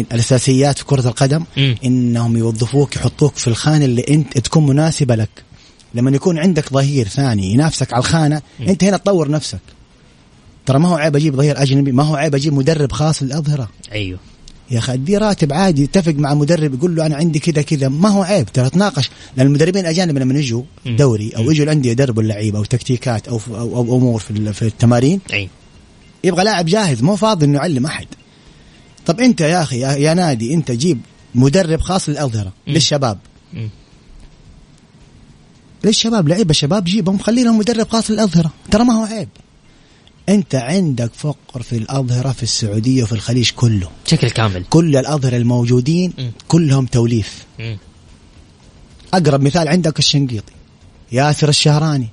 [0.00, 1.76] الأساسيات في كرة القدم مم.
[1.84, 5.30] إنهم يوظفوك يحطوك في الخانة اللي أنت تكون مناسبة لك.
[5.94, 9.60] لما يكون عندك ظهير ثاني ينافسك على الخانة أنت هنا تطور نفسك.
[10.66, 13.68] ترى ما هو عيب أجيب ظهير أجنبي ما هو عيب أجيب مدرب خاص للأظهرة.
[13.92, 14.18] أيوه.
[14.70, 17.88] يا أخي ادي راتب عادي يتفق مع مدرب يقول له أنا عندي كذا كذا.
[17.88, 19.10] ما هو عيب ترى تناقش.
[19.36, 20.62] لأن المدربين الأجانب لما يجوا.
[20.86, 25.20] دوري أو يجوا الأندية يدربوا اللعيبه أو تكتيكات أو أو, أو أمور في في التمارين
[25.32, 25.48] أي.
[26.24, 28.06] يبغى لاعب جاهز مو فاضي إنه يعلم أحد.
[29.06, 31.00] طب انت يا أخي يا, نادي انت جيب
[31.34, 32.52] مدرب خاص للأظهرة.
[32.66, 33.18] للشباب
[33.52, 33.68] مم.
[35.84, 39.28] للشباب لعيبة شباب جيبهم خلي لهم مدرب خاص للأظهرة ترى ما هو عيب
[40.28, 46.12] انت عندك فقر في الأظهرة في السعودية وفي الخليج كله بشكل كامل كل الأظهرة الموجودين
[46.18, 46.32] مم.
[46.48, 47.78] كلهم توليف مم.
[49.14, 50.52] أقرب مثال عندك الشنقيطي
[51.12, 52.08] ياسر الشهراني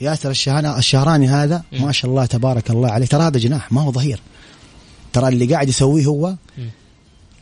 [0.00, 1.82] ياسر الشهراني الشهراني هذا مم.
[1.82, 4.20] ما شاء الله تبارك الله عليه ترى هذا جناح ما هو ظهير
[5.12, 6.34] ترى اللي قاعد يسويه هو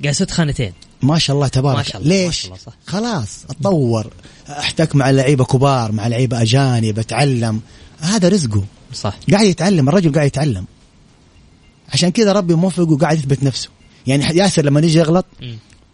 [0.05, 0.73] قاعد خانتين.
[1.03, 1.77] ما شاء الله تبارك.
[1.77, 2.73] ما شاء الله، ما ليش شاء الله، صح.
[2.87, 4.07] خلاص أتطور.
[4.49, 7.61] أحتك مع لعيبة كبار مع لعيبة أجانب أتعلم.
[8.01, 8.65] هذا رزقه.
[8.93, 9.17] صح.
[9.33, 10.65] قاعد يتعلم الرجل قاعد يتعلم.
[11.93, 13.69] عشان كذا ربي موفقه وقاعد يثبت نفسه.
[14.07, 15.27] يعني ياسر لما يجي يغلط.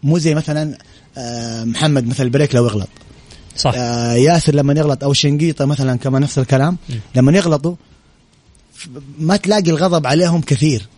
[0.03, 0.79] مو زي مثلا
[1.19, 2.89] آه، محمد مثل البريك لو يغلط.
[3.57, 3.73] صح.
[3.77, 6.77] آه، ياسر لما يغلط أو شنقيطة مثلا كمان نفس الكلام.
[7.15, 7.75] لما يغلطوا
[9.19, 10.89] ما تلاقي الغضب عليهم كثير.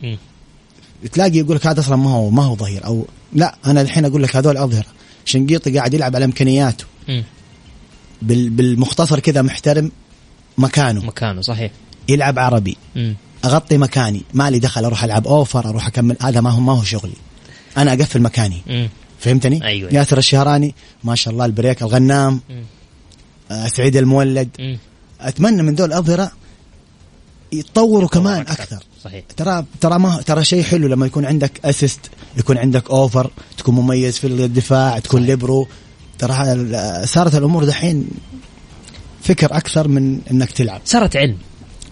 [1.12, 4.22] تلاقي يقول لك هذا أصلا ما هو ما هو ظهير أو لا أنا الحين أقول
[4.22, 4.86] لك هذول اظهره
[5.24, 6.84] شنقيطي قاعد يلعب على إمكانياته.
[8.22, 9.92] بالمختصر كذا محترم
[10.58, 11.04] مكانه.
[11.04, 11.72] مكانه صحيح.
[12.08, 12.76] يلعب عربي.
[12.96, 13.16] مم.
[13.44, 14.22] أغطي مكاني.
[14.34, 16.16] ما لي دخل أروح ألعب أوفر أروح أكمل.
[16.22, 17.16] هذا ما هو ما هو شغلي.
[17.76, 18.62] أنا أقفل مكاني.
[18.66, 18.88] مم.
[19.18, 19.90] فهمتني؟ أيوة.
[19.92, 22.64] ياسر الشهراني ما شاء الله البريك الغنام مم.
[23.50, 24.48] آه، سعيد المولد.
[24.58, 24.78] مم.
[25.20, 26.32] أتمنى من دول الاظهره
[27.52, 28.82] يتطوروا كمان أكثر.
[29.04, 29.24] صحيح.
[29.36, 32.00] ترى ترى ما ترى شيء حلو لما يكون عندك assist
[32.36, 35.68] يكون عندك over تكون مميز في الدفاع تكون ليبرو
[36.18, 38.08] ترى صارت الأمور دحين
[39.22, 40.80] فكر أكثر من إنك تلعب.
[40.84, 41.38] صارت علم.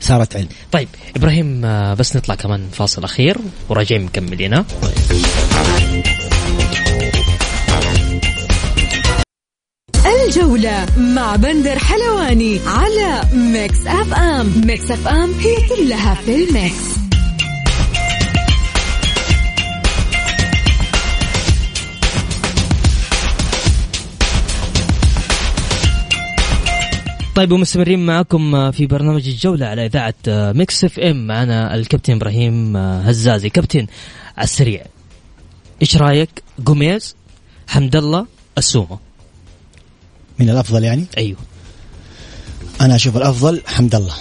[0.01, 0.49] صارت علم.
[0.73, 3.39] طيب إبراهيم آه، بس نطلع كمان فاصل أخير.
[3.69, 4.65] وراجعين مكملين
[10.27, 14.63] الجولة مع بندر حلواني على Mix FM.
[14.67, 16.95] Mix FM هي كلها في ال Mix.
[27.35, 31.27] طيب ومستمرين معكم في برنامج الجولة على إذاعة Mix FM.
[31.27, 33.87] معنا الكابتن إبراهيم هزازي كابتن
[34.37, 34.83] على السريع.
[35.83, 37.17] إيش رأيك؟ جوميز
[37.67, 38.27] حمد الله
[38.59, 39.04] السومة.
[40.39, 41.39] من الأفضل يعني؟ أيوه.
[42.81, 44.15] أنا أشوف الأفضل حمد الله.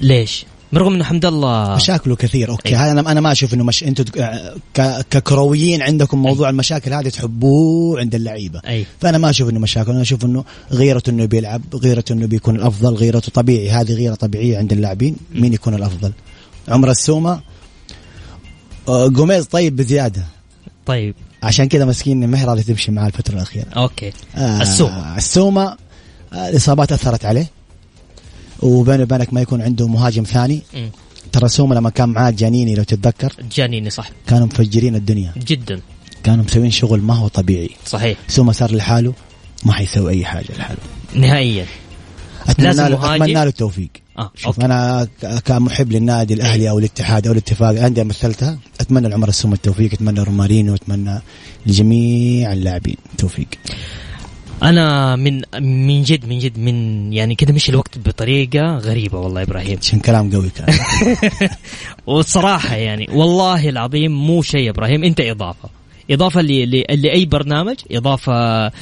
[0.00, 2.50] ليش؟ برغم إنه حمد الله مشاكله كثير.
[2.50, 2.74] okay أي.
[2.74, 4.04] هذا أنا أنا ما أشوف إنه مش أنتم
[4.74, 5.06] ك...
[5.10, 8.60] ككرويين عندكم موضوع المشاكل هذه تحبوه عند اللعيبة.
[8.68, 12.56] اي فأنا ما أشوف إنه مشاكل أنا أشوف إنه غيرته إنه بيلعب غيرته إنه بيكون
[12.56, 13.70] الأفضل غيرته طبيعي.
[13.70, 15.16] هذه غيرة طبيعية عند اللاعبين.
[15.34, 16.12] مين يكون الأفضل؟
[16.68, 17.40] عمر السومة.
[18.88, 20.22] آه، جوميز طيب بزيادة.
[20.86, 21.14] طيب.
[21.42, 23.66] عشان كذا مسكين هي راضي تمشي معاه الفترة الأخيرة.
[23.76, 24.12] okay.
[24.36, 25.16] آه، السومة.
[25.16, 25.76] السومة
[26.32, 27.50] آه، الإصابات أثرت عليه.
[28.60, 30.62] وبينه وبينك ما يكون عنده مهاجم ثاني.
[30.74, 30.90] مم.
[31.32, 33.32] ترى سومه لما كان معاه جانيني لو تتذكر.
[33.56, 34.10] جانيني صح.
[34.26, 35.32] كانوا مفجرين الدنيا.
[35.36, 35.80] جدا.
[36.24, 37.70] كانوا مسوين شغل ما هو طبيعي.
[37.86, 38.18] صحيح.
[38.28, 39.14] سومه صار لحاله
[39.64, 40.78] ما حيسوي أي حاجة لحاله.
[41.14, 41.66] نهائيا.
[42.48, 43.22] أتمنى لازم له مهاجم.
[43.22, 43.90] أتمنى له التوفيق.
[44.18, 44.64] آه شوف okay.
[44.64, 45.08] أنا
[45.44, 47.68] كمحب للنادي الأهلي أو الاتحاد أو الاتفاق.
[47.68, 51.20] الانديه مثلتها أتمنى لعمر السومة التوفيق أتمنى رومارينيو أتمنى
[51.66, 53.48] لجميع اللاعبين التوفيق.
[54.62, 59.78] أنا من من جد من جد من يعني كذا مشي الوقت بطريقة غريبة والله إبراهيم.
[59.78, 60.78] عشان كلام قوي كان.
[62.06, 65.68] والصراحه يعني والله العظيم مو شيء إبراهيم أنت إضافة.
[66.10, 68.72] إضافة لأي برنامج إضافة آه،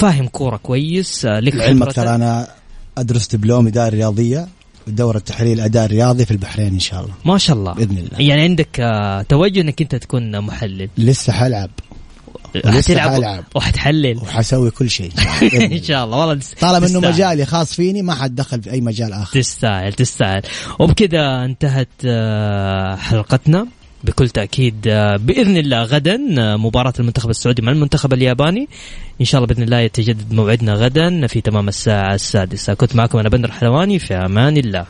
[0.00, 1.92] فاهم كورة كويس آه، لك خبرة.
[1.92, 2.48] ترى أنا
[2.98, 4.48] أدرس دبلوم اداره رياضية.
[4.88, 7.14] ودوره تحليل الأداء الرياضي في البحرين إن شاء الله.
[7.24, 7.72] ما شاء الله.
[7.72, 8.20] بإذن الله.
[8.20, 10.88] يعني عندك آه، توجه إنك أنت تكون محلل.
[10.98, 11.70] لسه حلعب.
[12.66, 13.44] حتلعب حلعب.
[13.56, 14.16] وحتحلل.
[14.16, 15.12] وحسوي كل شيء.
[15.72, 16.16] إن شاء الله.
[16.18, 17.00] والله طالما إنه.
[17.00, 19.40] مجالي خاص فيني ما حد دخل في أي مجال آخر.
[19.40, 20.42] تستاهل تستاهل.
[20.78, 23.66] وبكذا انتهت آه، حلقتنا.
[24.04, 26.16] بكل تأكيد آه، بإذن الله غدا
[26.56, 28.68] مباراة المنتخب السعودي مع المنتخب الياباني.
[29.20, 32.74] إن شاء الله بإذن الله يتجدد موعدنا غدا في تمام الساعة السادسة.
[32.74, 34.86] كنت معكم أنا بندر حلواني في أمان الله.